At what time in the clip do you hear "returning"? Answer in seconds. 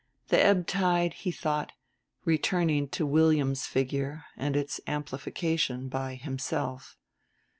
2.25-2.87